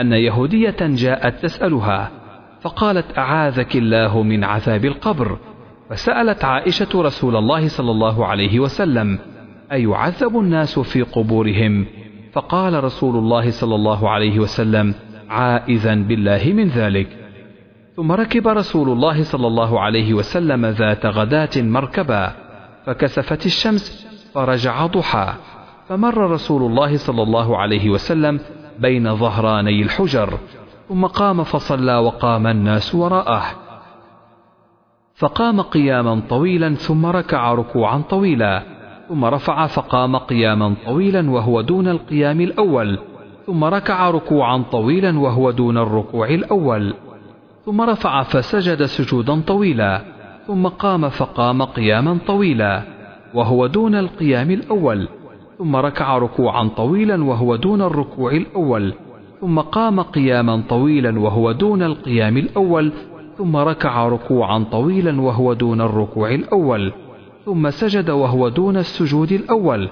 أن 0.00 0.12
يهودية 0.12 0.76
جاءت 0.80 1.42
تسألها 1.42 2.10
فقالت 2.60 3.18
أعاذك 3.18 3.76
الله 3.76 4.22
من 4.22 4.44
عذاب 4.44 4.84
القبر؟ 4.84 5.38
فسألت 5.90 6.44
عائشة 6.44 7.02
رسول 7.02 7.36
الله 7.36 7.68
صلى 7.68 7.90
الله 7.90 8.26
عليه 8.26 8.60
وسلم 8.60 9.18
أيعذب 9.72 10.38
الناس 10.38 10.78
في 10.78 11.02
قبورهم؟ 11.02 11.86
فقال 12.32 12.84
رسول 12.84 13.16
الله 13.16 13.50
صلى 13.50 13.74
الله 13.74 14.10
عليه 14.10 14.38
وسلم 14.38 14.94
عائذا 15.28 15.94
بالله 15.94 16.52
من 16.52 16.68
ذلك. 16.68 17.27
ثم 17.98 18.12
ركب 18.12 18.48
رسول 18.48 18.88
الله 18.88 19.22
صلى 19.22 19.46
الله 19.46 19.80
عليه 19.80 20.14
وسلم 20.14 20.66
ذات 20.66 21.06
غداة 21.06 21.50
مركبا 21.56 22.32
فكسفت 22.86 23.46
الشمس 23.46 24.06
فرجع 24.34 24.86
ضحى. 24.86 25.32
فمر 25.88 26.30
رسول 26.30 26.62
الله 26.62 26.96
صلى 26.96 27.22
الله 27.22 27.56
عليه 27.56 27.90
وسلم 27.90 28.40
بين 28.78 29.16
ظهراني 29.16 29.82
الحجر 29.82 30.38
ثم 30.88 31.06
قام 31.06 31.42
فصلى 31.44 31.96
وقام 31.96 32.46
الناس 32.46 32.94
وراءه. 32.94 33.42
فقام 35.14 35.60
قياما 35.60 36.22
طويلا 36.28 36.74
ثم 36.74 37.06
ركع 37.06 37.54
ركوعا 37.54 38.02
طويلا 38.10 38.62
ثم 39.08 39.24
رفع 39.24 39.66
فقام 39.66 40.16
قياما 40.16 40.74
طويلا 40.86 41.30
وهو 41.30 41.60
دون 41.60 41.88
القيام 41.88 42.40
الأول 42.40 42.98
ثم 43.46 43.64
ركع 43.64 44.10
ركوعا 44.10 44.64
طويلا 44.72 45.18
وهو 45.18 45.50
دون 45.50 45.78
الركوع 45.78 46.28
الأول. 46.28 46.94
ثم 47.68 47.80
رفع 47.80 48.22
فسجد 48.22 48.82
سجودا 48.82 49.40
طويلا 49.40 50.02
ثم 50.46 50.66
قام 50.66 51.08
فقام 51.08 51.62
قياما 51.62 52.18
طويلا 52.26 52.82
وهو 53.34 53.66
دون 53.66 53.94
القيام 53.94 54.50
الأول 54.50 55.08
ثم 55.58 55.76
ركع 55.76 56.18
ركوعا 56.18 56.68
طويلا 56.68 57.24
وهو 57.24 57.56
دون 57.56 57.82
الركوع 57.82 58.32
الأول 58.32 58.94
ثم 59.40 59.60
قام 59.60 60.00
قياما 60.00 60.62
طويلا 60.68 61.20
وهو 61.20 61.52
دون 61.52 61.82
القيام 61.82 62.36
الأول 62.36 62.92
ثم 63.38 63.56
ركع 63.56 64.08
ركوعا 64.08 64.64
طويلا 64.72 65.20
وهو 65.20 65.52
دون 65.52 65.80
الركوع 65.80 66.34
الأول 66.34 66.92
ثم 67.44 67.70
سجد 67.70 68.10
وهو 68.10 68.48
دون 68.48 68.76
السجود 68.76 69.32
الأول 69.32 69.88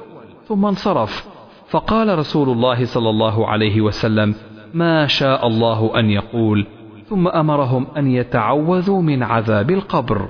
ثم 0.48 0.66
انصرف. 0.66 1.28
فقال 1.68 2.18
رسول 2.18 2.48
الله 2.48 2.84
صلى 2.84 3.10
الله 3.10 3.46
عليه 3.46 3.80
وسلم 3.80 4.34
ما 4.74 5.06
شاء 5.06 5.46
الله 5.46 5.98
أن 5.98 6.10
يقول 6.10 6.66
ثم 7.08 7.28
أمرهم 7.28 7.86
أن 7.96 8.10
يتعوذوا 8.10 9.02
من 9.02 9.22
عذاب 9.22 9.70
القبر. 9.70 10.28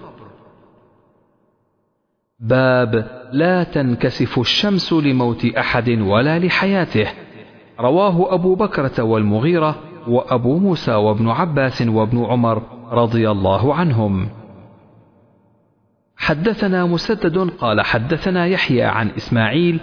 باب 2.41 3.11
لا 3.33 3.65
تنكسف 3.65 4.39
الشمس 4.39 4.93
لموت 4.93 5.45
أحد 5.45 5.89
ولا 5.89 6.39
لحياته. 6.39 7.07
رواه 7.81 8.35
أبو 8.35 8.55
بكرة 8.55 9.03
والمغيرة 9.03 9.77
وأبو 10.09 10.59
موسى 10.59 10.95
وابن 10.95 11.29
عباس 11.29 11.83
وابن 11.83 12.25
عمر 12.25 12.63
رضي 12.93 13.31
الله 13.31 13.75
عنهم. 13.75 14.29
حدثنا 16.17 16.87
مسدد 16.87 17.39
قال 17.39 17.81
حدثنا 17.81 18.47
يحيى 18.47 18.83
عن 18.83 19.11
إسماعيل 19.11 19.81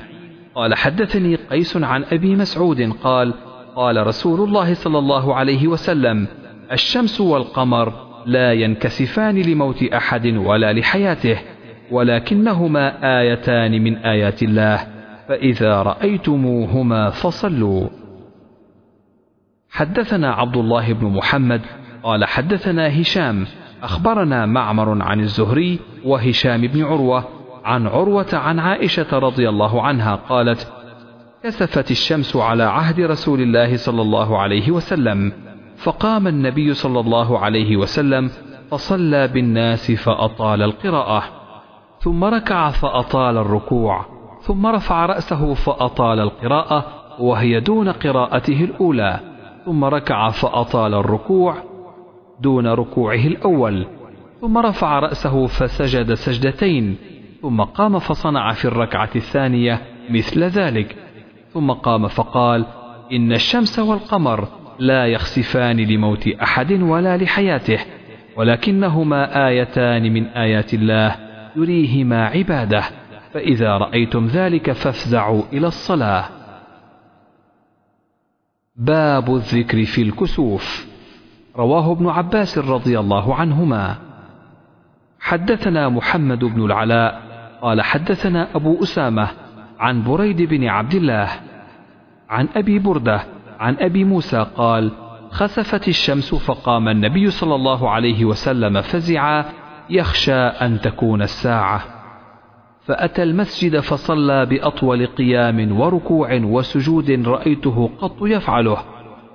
قال 0.55 0.75
حدثني 0.75 1.35
قيس 1.35 1.77
عن 1.77 2.03
أبي 2.03 2.35
مسعود 2.35 2.81
قال 3.03 3.33
قال 3.75 4.07
رسول 4.07 4.41
الله 4.41 4.73
صلى 4.73 4.99
الله 4.99 5.35
عليه 5.35 5.67
وسلم 5.67 6.27
الشمس 6.71 7.21
والقمر 7.21 7.93
لا 8.25 8.53
ينكسفان 8.53 9.41
لموت 9.41 9.83
أحد 9.83 10.27
ولا 10.27 10.73
لحياته 10.73 11.37
ولكنهما 11.91 13.19
آيتان 13.19 13.83
من 13.83 13.97
آيات 13.97 14.43
الله 14.43 14.87
فإذا 15.27 15.81
رأيتموهما 15.81 17.09
فصلوا. 17.09 17.87
حدثنا 19.69 20.33
عبد 20.33 20.57
الله 20.57 20.93
بن 20.93 21.07
محمد 21.07 21.61
قال 22.03 22.25
حدثنا 22.25 23.01
هشام 23.01 23.45
أخبرنا 23.83 24.45
معمر 24.45 25.03
عن 25.03 25.19
الزهري 25.19 25.79
وهشام 26.05 26.61
بن 26.67 26.83
عروة 26.83 27.27
عن 27.63 27.87
عروة 27.87 28.29
عن 28.33 28.59
عائشة 28.59 29.19
رضي 29.19 29.49
الله 29.49 29.81
عنها 29.81 30.15
قالت 30.15 30.73
كسفت 31.43 31.91
الشمس 31.91 32.35
على 32.35 32.63
عهد 32.63 32.99
رسول 32.99 33.41
الله 33.41 33.77
صلى 33.77 34.01
الله 34.01 34.37
عليه 34.37 34.71
وسلم 34.71 35.31
فقام 35.83 36.27
النبي 36.27 36.73
صلى 36.73 36.99
الله 36.99 37.39
عليه 37.39 37.77
وسلم 37.77 38.31
فصلى 38.71 39.27
بالناس 39.27 39.91
فأطال 39.91 40.61
القراءة 40.61 41.23
ثم 41.99 42.23
ركع 42.23 42.69
فأطال 42.69 43.37
الركوع 43.37 44.05
ثم 44.41 44.67
رفع 44.67 45.05
رأسه 45.05 45.53
فأطال 45.53 46.19
القراءة 46.19 46.85
وهي 47.19 47.59
دون 47.59 47.89
قراءته 47.89 48.63
الأولى 48.63 49.19
ثم 49.65 49.83
ركع 49.83 50.29
فأطال 50.29 50.93
الركوع 50.93 51.55
دون 52.39 52.67
ركوعه 52.67 53.27
الأول 53.27 53.87
ثم 54.41 54.57
رفع 54.57 54.99
رأسه 54.99 55.45
فسجد 55.47 56.13
سجدتين 56.13 56.97
ثم 57.41 57.61
قام 57.61 57.99
فصنع 57.99 58.51
في 58.51 58.65
الركعة 58.65 59.09
الثانية 59.15 59.81
مثل 60.09 60.43
ذلك 60.43 60.95
ثم 61.53 61.71
قام 61.71 62.07
فقال 62.07 62.65
إن 63.11 63.31
الشمس 63.31 63.79
والقمر 63.79 64.47
لا 64.79 65.07
يخسفان 65.07 65.77
لموت 65.77 66.27
أحد 66.27 66.71
ولا 66.71 67.17
لحياته 67.17 67.79
ولكنهما 68.37 69.47
آيتان 69.47 70.13
من 70.13 70.25
آيات 70.27 70.73
الله 70.73 71.15
يريهما 71.55 72.25
عباده 72.27 72.83
فإذا 73.33 73.77
رأيتم 73.77 74.27
ذلك 74.27 74.71
فافزعوا 74.71 75.43
إلى 75.53 75.67
الصلاة. 75.67 76.25
باب 78.75 79.35
الذكر 79.35 79.85
في 79.85 80.01
الكسوف 80.01 80.87
رواه 81.55 81.91
ابن 81.91 82.09
عباس 82.09 82.57
رضي 82.57 82.99
الله 82.99 83.35
عنهما. 83.35 83.95
حدثنا 85.19 85.89
محمد 85.89 86.39
بن 86.39 86.65
العلاء 86.65 87.21
قال 87.61 87.81
حدثنا 87.81 88.47
أبو 88.55 88.83
أسامة 88.83 89.27
عن 89.79 90.03
بريد 90.03 90.41
بن 90.41 90.67
عبد 90.67 90.93
الله 90.93 91.29
عن 92.29 92.47
أبي 92.55 92.79
بردة 92.79 93.23
عن 93.59 93.75
أبي 93.79 94.03
موسى 94.03 94.45
قال 94.55 94.91
خسفت 95.31 95.87
الشمس 95.87 96.35
فقام 96.35 96.89
النبي 96.89 97.29
صلى 97.29 97.55
الله 97.55 97.89
عليه 97.89 98.25
وسلم 98.25 98.81
فزعا 98.81 99.45
يخشى 99.89 100.33
أن 100.35 100.81
تكون 100.81 101.21
الساعة. 101.21 101.83
فأتى 102.85 103.23
المسجد 103.23 103.79
فصلى 103.79 104.45
بأطول 104.45 105.05
قيام 105.05 105.79
وركوع 105.79 106.33
وسجود 106.43 107.11
رأيته 107.11 107.89
قط 107.99 108.17
يفعله 108.21 108.77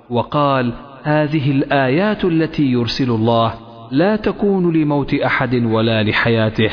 وقال 0.09 0.73
هذه 1.03 1.51
الآيات 1.51 2.25
التي 2.25 2.71
يرسل 2.71 3.09
الله 3.09 3.53
لا 3.91 4.15
تكون 4.15 4.73
لموت 4.73 5.13
أحد 5.13 5.55
ولا 5.55 6.03
لحياته 6.03 6.71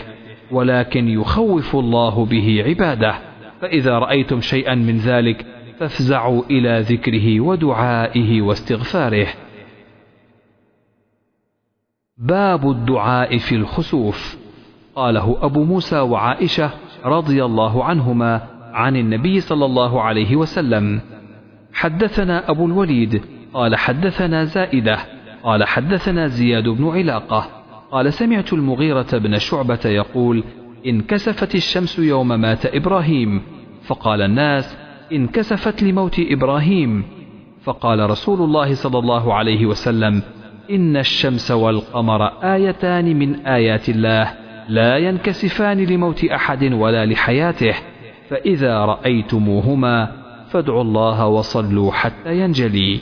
ولكن 0.50 1.08
يخوف 1.08 1.76
الله 1.76 2.24
به 2.24 2.64
عباده 2.66 3.14
فإذا 3.60 3.98
رأيتم 3.98 4.40
شيئا 4.40 4.74
من 4.74 4.96
ذلك 4.98 5.46
فافزعوا 5.78 6.42
إلى 6.50 6.80
ذكره 6.80 7.40
ودعائه 7.40 8.42
واستغفاره. 8.42 9.26
باب 12.18 12.70
الدعاء 12.70 13.38
في 13.38 13.54
الخسوف. 13.54 14.36
قاله 14.94 15.38
أبو 15.40 15.64
موسى 15.64 15.98
وعائشة 15.98 16.70
رضي 17.04 17.44
الله 17.44 17.84
عنهما 17.84 18.46
عن 18.72 18.96
النبي 18.96 19.40
صلى 19.40 19.64
الله 19.64 20.02
عليه 20.02 20.36
وسلم. 20.36 21.00
حدثنا 21.72 22.50
أبو 22.50 22.66
الوليد 22.66 23.22
قال 23.54 23.76
حدثنا 23.76 24.44
زائدة 24.44 24.98
قال 25.42 25.64
حدثنا 25.64 26.26
زياد 26.26 26.68
بن 26.68 26.88
علاقة. 26.88 27.50
قال 27.90 28.12
سمعت 28.12 28.52
المغيرة 28.52 29.18
بن 29.18 29.38
شعبة 29.38 29.80
يقول 29.84 30.44
انكسفت 30.86 31.54
الشمس 31.54 31.98
يوم 31.98 32.28
مات 32.28 32.66
إبراهيم. 32.66 33.42
فقال 33.82 34.22
الناس 34.22 34.76
انكسفت 35.12 35.82
لموت 35.82 36.16
إبراهيم. 36.18 37.04
فقال 37.62 38.10
رسول 38.10 38.42
الله 38.42 38.74
صلى 38.74 38.98
الله 38.98 39.34
عليه 39.34 39.66
وسلم 39.66 40.22
إن 40.70 40.96
الشمس 40.96 41.50
والقمر 41.50 42.26
آيتان 42.54 43.16
من 43.16 43.46
آيات 43.46 43.88
الله 43.88 44.34
لا 44.68 44.96
ينكسفان 44.96 45.78
لموت 45.84 46.24
أحد 46.24 46.72
ولا 46.72 47.06
لحياته 47.06 47.74
فإذا 48.28 48.84
رأيتموهما 48.84 50.12
فادعوا 50.50 50.82
الله 50.82 51.26
وصلوا 51.26 51.92
حتى 51.92 52.40
ينجلي. 52.40 53.00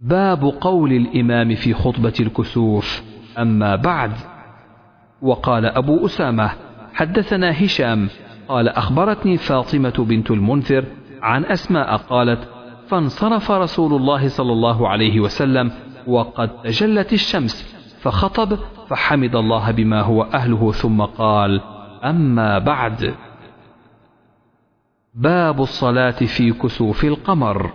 باب 0.00 0.44
قول 0.60 0.92
الإمام 0.92 1.54
في 1.54 1.74
خطبة 1.74 2.14
الكسوف. 2.20 3.02
أما 3.38 3.76
بعد 3.76 4.12
وقال 5.22 5.66
أبو 5.66 6.06
أسامة 6.06 6.50
حدثنا 6.94 7.64
هشام 7.64 8.08
قال 8.50 8.68
أخبرتني 8.68 9.36
فاطمة 9.36 9.94
بنت 9.98 10.30
المنذر 10.30 10.84
عن 11.22 11.44
أسماء 11.44 11.96
قالت 11.96 12.48
فانصرف 12.88 13.50
رسول 13.50 13.94
الله 13.94 14.28
صلى 14.28 14.52
الله 14.52 14.88
عليه 14.88 15.20
وسلم 15.20 15.72
وقد 16.06 16.62
تجلت 16.62 17.12
الشمس 17.12 17.76
فخطب 18.00 18.58
فحمد 18.88 19.36
الله 19.36 19.70
بما 19.70 20.00
هو 20.00 20.22
أهله 20.22 20.72
ثم 20.72 21.02
قال 21.02 21.60
أما 22.04 22.58
بعد. 22.58 23.14
باب 25.14 25.60
الصلاة 25.60 26.10
في 26.10 26.52
كسوف 26.52 27.04
القمر. 27.04 27.70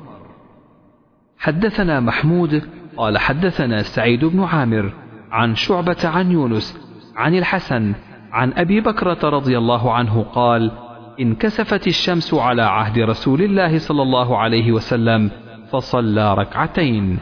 حدثنا 1.37 1.99
محمود 1.99 2.61
قال 2.97 3.17
حدثنا 3.17 3.81
سعيد 3.81 4.25
بن 4.25 4.43
عامر 4.43 4.93
عن 5.31 5.55
شعبة 5.55 5.97
عن 6.03 6.31
يونس 6.31 6.79
عن 7.15 7.35
الحسن 7.35 7.93
عن 8.35 8.53
أبي 8.53 8.81
بكرة 8.81 9.29
رضي 9.29 9.57
الله 9.57 9.93
عنه 9.93 10.25
قال 10.33 10.71
انكسفت 11.19 11.87
الشمس 11.87 12.33
على 12.33 12.61
عهد 12.61 12.99
رسول 12.99 13.41
الله 13.41 13.77
صلى 13.77 14.01
الله 14.01 14.37
عليه 14.37 14.71
وسلم 14.71 15.31
فصلى 15.71 16.33
ركعتين. 16.33 17.19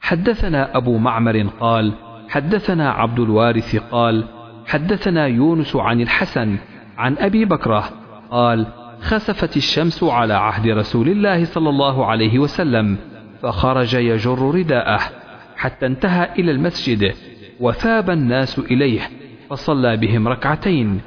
حدثنا 0.00 0.76
أبو 0.76 0.98
معمر 0.98 1.46
قال 1.60 1.92
حدثنا 2.28 2.90
عبد 2.90 3.20
الوارث 3.20 3.76
قال 3.76 4.24
حدثنا 4.66 5.26
يونس 5.26 5.76
عن 5.76 6.00
الحسن 6.00 6.58
عن 6.98 7.16
أبي 7.18 7.44
بكرة 7.44 7.84
قال 8.30 8.66
خسفت 9.00 9.56
الشمس 9.56 10.04
على 10.04 10.34
عهد 10.34 10.68
رسول 10.68 11.08
الله 11.08 11.44
صلى 11.44 11.68
الله 11.68 12.06
عليه 12.06 12.38
وسلم 12.38 12.98
فخرج 13.42 13.94
يجر 13.94 14.54
رداءه 14.54 15.00
حتى 15.56 15.86
انتهى 15.86 16.28
إلى 16.38 16.50
المسجد 16.50 17.14
وثاب 17.60 18.10
الناس 18.10 18.58
إليه. 18.58 19.23
فصلى 19.50 19.96
بهم 19.96 20.28
ركعتين. 20.28 21.00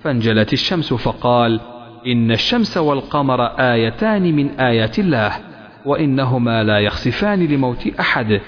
فانجلت 0.00 0.52
الشمس 0.52 0.94
فقال 0.94 1.60
إن 2.06 2.30
الشمس 2.30 2.76
والقمر 2.76 3.44
آيتان 3.46 4.22
من 4.36 4.50
آيات 4.60 4.98
الله 4.98 5.32
وإنهما 5.86 6.64
لا 6.64 6.78
يخسفان 6.78 7.46
لموت 7.46 7.86
أحد. 8.00 8.40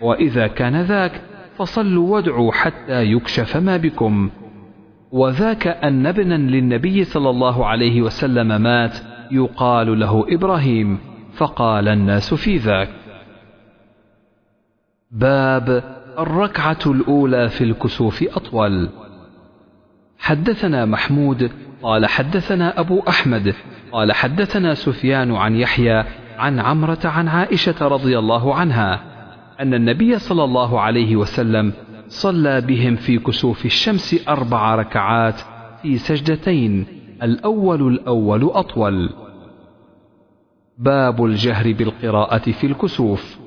وإذا 0.00 0.46
كان 0.46 0.82
ذاك 0.82 1.20
فصلوا 1.56 2.14
وادعوا 2.14 2.52
حتى 2.52 3.02
يكشف 3.02 3.56
ما 3.56 3.76
بكم. 3.76 4.30
وذاك 5.12 5.66
أن 5.66 6.06
ابنا 6.06 6.34
للنبي 6.34 7.04
صلى 7.04 7.30
الله 7.30 7.66
عليه 7.66 8.02
وسلم 8.02 8.62
مات 8.62 8.98
يقال 9.30 10.00
له 10.00 10.26
إبراهيم 10.28 10.98
فقال 11.34 11.88
الناس 11.88 12.34
في 12.34 12.56
ذاك. 12.56 12.88
باب 15.10 15.82
الركعة 16.18 16.78
الأولى 16.86 17.48
في 17.48 17.64
الكسوف 17.64 18.24
أطول. 18.36 18.88
حدثنا 20.18 20.84
محمود 20.84 21.50
قال 21.82 22.06
حدثنا 22.06 22.80
أبو 22.80 23.02
أحمد 23.08 23.54
قال 23.92 24.12
حدثنا 24.12 24.74
سفيان 24.74 25.34
عن 25.34 25.56
يحيى 25.56 26.04
عن 26.38 26.60
عمرة 26.60 26.98
عن 27.04 27.28
عائشة 27.28 27.88
رضي 27.88 28.18
الله 28.18 28.54
عنها 28.54 29.00
أن 29.60 29.74
النبي 29.74 30.18
صلى 30.18 30.44
الله 30.44 30.80
عليه 30.80 31.16
وسلم 31.16 31.72
صلى 32.08 32.60
بهم 32.60 32.96
في 32.96 33.18
كسوف 33.18 33.66
الشمس 33.66 34.28
أربع 34.28 34.74
ركعات 34.74 35.40
في 35.82 35.98
سجدتين 35.98 36.86
الأول 37.22 37.86
الأول 37.88 38.44
أطول. 38.44 39.10
باب 40.78 41.24
الجهر 41.24 41.72
بالقراءة 41.72 42.50
في 42.50 42.66
الكسوف. 42.66 43.43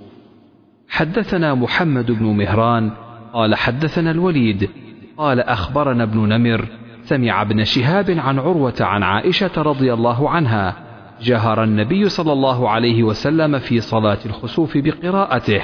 حدثنا 0.97 1.55
محمد 1.55 2.11
بن 2.11 2.25
مهران 2.25 2.91
قال 3.33 3.55
حدثنا 3.55 4.11
الوليد 4.11 4.69
قال 5.17 5.39
أخبرنا 5.39 6.03
ابن 6.03 6.19
نمر 6.19 6.65
سمع 7.03 7.41
ابن 7.41 7.63
شهاب 7.63 8.11
عن 8.11 8.39
عروة 8.39 8.73
عن 8.81 9.03
عائشة 9.03 9.51
رضي 9.57 9.93
الله 9.93 10.29
عنها 10.29 10.75
جهر 11.21 11.63
النبي 11.63 12.09
صلى 12.09 12.33
الله 12.33 12.69
عليه 12.69 13.03
وسلم 13.03 13.59
في 13.59 13.79
صلاة 13.79 14.17
الخسوف 14.25 14.77
بقراءته 14.77 15.61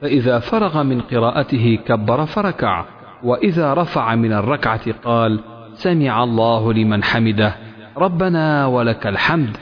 فإذا 0.00 0.38
فرغ 0.38 0.82
من 0.82 1.00
قراءته 1.00 1.78
كبر 1.86 2.26
فركع 2.26 2.84
وإذا 3.22 3.74
رفع 3.74 4.14
من 4.14 4.32
الركعة 4.32 4.92
قال 5.04 5.40
سمع 5.74 6.24
الله 6.24 6.72
لمن 6.72 7.04
حمده 7.04 7.56
ربنا 7.96 8.66
ولك 8.66 9.06
الحمد 9.06 9.56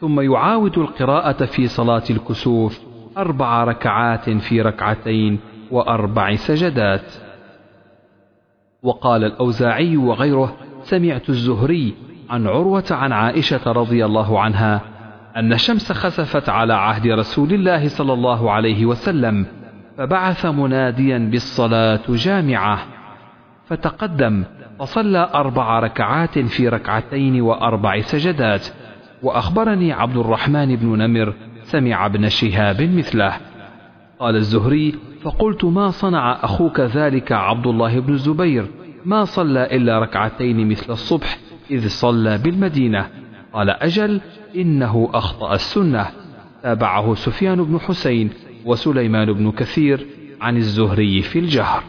ثم 0.00 0.20
يعاود 0.20 0.78
القراءة 0.78 1.44
في 1.44 1.66
صلاة 1.66 2.04
الكسوف 2.10 2.87
أربع 3.18 3.64
ركعات 3.64 4.30
في 4.30 4.62
ركعتين 4.62 5.38
وأربع 5.70 6.34
سجدات. 6.34 7.12
وقال 8.82 9.24
الأوزاعي 9.24 9.96
وغيره 9.96 10.56
سمعت 10.82 11.28
الزهري 11.28 11.94
عن 12.30 12.46
عروة 12.46 12.84
عن 12.90 13.12
عائشة 13.12 13.72
رضي 13.72 14.04
الله 14.04 14.40
عنها 14.40 14.80
أن 15.36 15.52
الشمس 15.52 15.92
خسفت 15.92 16.48
على 16.48 16.74
عهد 16.74 17.06
رسول 17.06 17.52
الله 17.52 17.88
صلى 17.88 18.12
الله 18.12 18.50
عليه 18.50 18.86
وسلم 18.86 19.46
فبعث 19.98 20.46
مناديا 20.46 21.18
بالصلاة 21.18 22.00
جامعة 22.08 22.78
فتقدم 23.66 24.44
فصلى 24.78 25.30
أربع 25.34 25.78
ركعات 25.78 26.38
في 26.38 26.68
ركعتين 26.68 27.40
وأربع 27.40 28.00
سجدات. 28.00 28.68
وأخبرني 29.22 29.92
عبد 29.92 30.16
الرحمن 30.16 30.76
بن 30.76 31.02
نمر 31.02 31.32
سمع 31.70 32.06
ابن 32.06 32.28
شهاب 32.28 32.82
مثله. 32.82 33.36
قال 34.18 34.36
الزهري 34.36 34.94
فقلت 35.22 35.64
ما 35.64 35.90
صنع 35.90 36.44
أخوك 36.44 36.80
ذلك 36.80 37.32
عبد 37.32 37.66
الله 37.66 38.00
بن 38.00 38.12
الزبير؟ 38.12 38.66
ما 39.04 39.24
صلى 39.24 39.76
إلا 39.76 39.98
ركعتين 39.98 40.68
مثل 40.68 40.92
الصبح 40.92 41.38
إذ 41.70 41.88
صلى 41.88 42.38
بالمدينة. 42.38 43.06
قال 43.52 43.70
أجل 43.70 44.20
إنه 44.56 45.10
أخطأ 45.14 45.54
السنة. 45.54 46.06
تابعه 46.62 47.14
سفيان 47.14 47.64
بن 47.64 47.80
حسين 47.80 48.30
وسليمان 48.64 49.32
بن 49.32 49.50
كثير 49.50 50.06
عن 50.40 50.56
الزهري 50.56 51.22
في 51.22 51.38
الجهر. 51.38 51.82